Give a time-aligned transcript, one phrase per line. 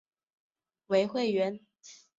[0.87, 1.59] 为会员。